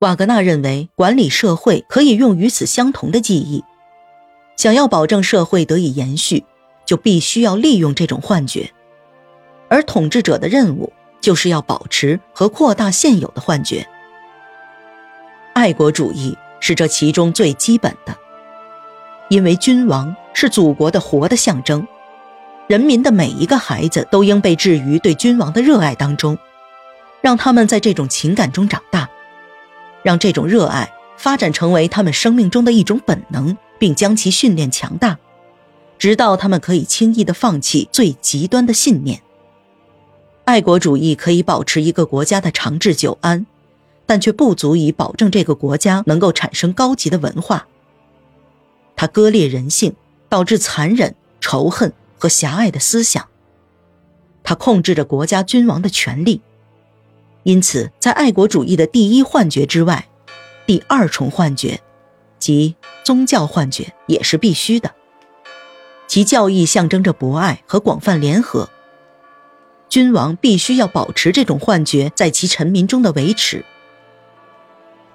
[0.00, 3.62] 瓦格纳认为，管理社会可以用与此相同的技艺。
[4.56, 6.42] 想要保证社会得以延续，
[6.86, 8.70] 就必须要利用这种幻觉，
[9.68, 10.90] 而统治者的任务
[11.20, 13.86] 就是要保持和扩大现有的幻觉。
[15.52, 18.16] 爱国主义是这其中最基本的，
[19.28, 21.86] 因为君王是祖国的活的象征，
[22.68, 26.38] 人民的每一个孩子都应被置于对君王的热爱当中，
[27.20, 29.06] 让他们在这种情感中长大。
[30.02, 35.18] 让这种热爱发展成为他们生命中的一种本能，并将其训练强大，
[35.98, 39.22] 直到他们可以轻易地放弃最极端的信念。
[40.44, 43.46] 爱国主义可以保持一个国家的长治久安，
[44.06, 47.68] 但却不足以保证这个国家能够产生高级的文化。
[48.96, 49.94] 它割裂人性，
[50.28, 53.28] 导致残忍、仇恨和狭隘的思想。
[54.42, 56.40] 它控制着国家君王的权力。
[57.42, 60.08] 因此，在爱国主义的第一幻觉之外，
[60.66, 61.80] 第二重幻觉，
[62.38, 64.90] 即宗教幻觉，也是必须的。
[66.06, 68.68] 其教义象征着博爱和广泛联合。
[69.88, 73.64] 君王必须要保持这种幻觉在其臣民中的维持。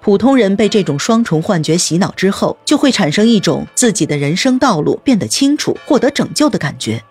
[0.00, 7.02] 普通人被这种双重幻觉洗脑之后，就会产生一种自己的人生道路变得清楚、获得拯救的感觉，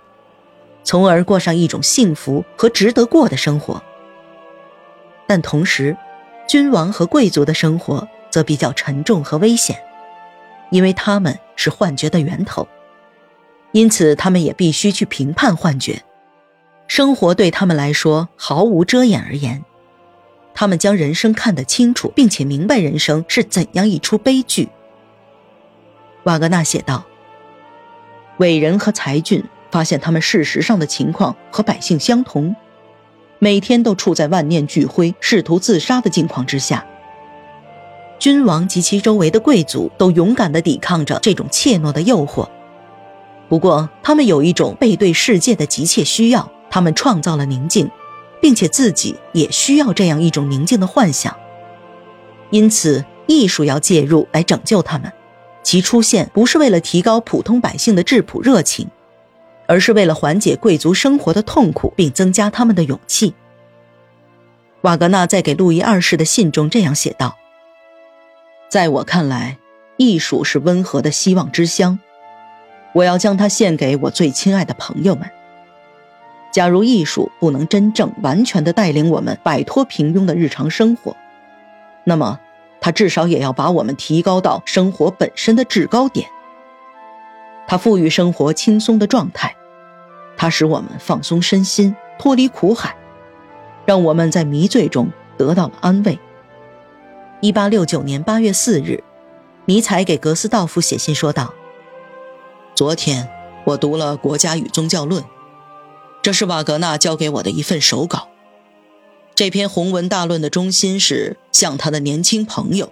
[0.83, 3.81] 从而过上一种幸福和值得过的生活。
[5.27, 5.95] 但同时，
[6.47, 9.77] 君王和贵族的生活则比较沉重和危险，
[10.69, 12.67] 因为他们是幻觉的源头，
[13.71, 16.03] 因此他们也必须去评判幻觉。
[16.87, 19.63] 生活对他们来说毫无遮掩而言，
[20.53, 24.69] 他们将人生看得清楚，并且明白人生是怎样一出悲剧。
[26.25, 27.05] 瓦格纳写道
[28.37, 32.55] ：“伟人和才俊发现他们事实上的情况和百姓相同。”
[33.39, 36.85] 每天都处在万念俱灰、试图自杀的境况之下。
[38.17, 42.47] 君王及其周围的贵族都勇敢地抵抗着这种怯懦的诱惑。
[43.49, 47.89] 不过，他们有一种背对世界的急切需要，他们创造了宁静，
[48.41, 51.35] 并且自己也需要这样一种宁静的幻想。
[52.49, 55.11] 因此，艺术要介入来拯救他们。
[55.61, 58.87] 其出现不是为了提高普通百姓的质朴热情。
[59.67, 63.33] 而是为了缓解贵族生活的痛苦，并增加他们的勇气。
[64.81, 67.37] 瓦格纳在给路易二世的信中这样写道
[68.69, 69.57] ：“在我看来，
[69.97, 71.97] 艺术是温和的希望之乡，
[72.93, 75.29] 我要将它献给我最亲爱的朋友们。
[76.51, 81.17] 假如艺术不能真正完全的带领我们摆脱平庸的日常生活，
[82.03, 82.39] 那么
[82.79, 86.29] 它至少也要把我们提高到生活本身的制高点。”
[87.67, 89.55] 它赋予生活轻松的状态，
[90.37, 92.95] 它使我们放松身心，脱离苦海，
[93.85, 96.19] 让我们在迷醉中得到了安慰。
[97.41, 99.03] 一八六九年八月四日，
[99.65, 101.53] 尼采给格斯道夫写信说道
[102.75, 103.27] ：“昨天
[103.65, 105.23] 我读了《国家与宗教论》，
[106.21, 108.29] 这是瓦格纳交给我的一份手稿。
[109.33, 112.91] 这篇宏文大论的中心是向他的年轻朋友。”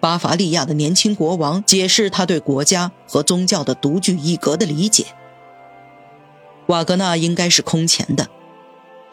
[0.00, 5.06] 巴伐利亚的年轻国王解释他对国家和宗教的独具一格的理解。
[6.66, 8.28] 瓦格纳应该是空前的，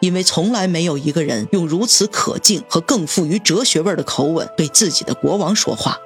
[0.00, 5.98] 因为从来没有一个人用如此可敬和更富于哲学味的口吻对自己的国王说话。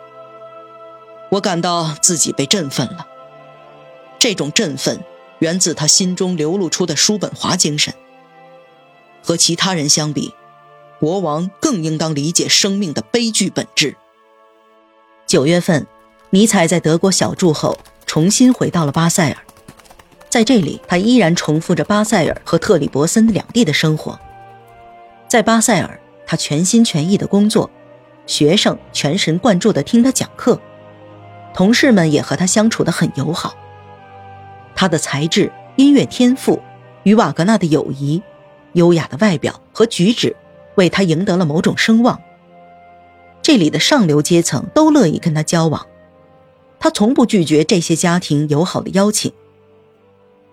[1.33, 3.07] 我感到自己被振奋了，
[4.19, 5.05] 这种振奋
[5.41, 7.93] 源自他心中流露出的叔本华精神。
[9.23, 10.33] 和其他人相比，
[10.99, 13.97] 国王更应当理解生命的悲剧本质。
[15.31, 15.87] 九月份，
[16.31, 19.37] 尼采在德国小住后，重新回到了巴塞尔。
[20.29, 24.19] 在这里，他依然重复着巴塞尔和特里伯森两地的生活。
[25.29, 27.71] 在巴塞尔，他全心全意的工作，
[28.27, 30.61] 学生全神贯注地听他讲课，
[31.55, 33.55] 同事们也和他相处得很友好。
[34.75, 36.61] 他的才智、音乐天赋
[37.05, 38.21] 与瓦格纳的友谊、
[38.73, 40.35] 优雅的外表和举止，
[40.75, 42.21] 为他赢得了某种声望。
[43.51, 45.85] 这里的上流阶层都乐意跟他交往，
[46.79, 49.33] 他从不拒绝这些家庭友好的邀请。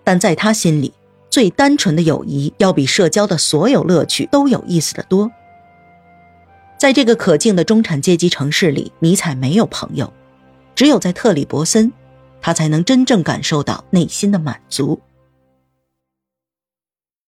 [0.02, 0.92] 但在他心里，
[1.30, 5.30] 最单纯的友谊要比社交的所有乐趣都有意思的多。
[6.76, 10.12] 在这个可敬的中产阶级城市里，尼采没有朋友，
[10.74, 11.92] 只有在特里伯森，
[12.40, 15.00] 他才能真正感受到内心的满足。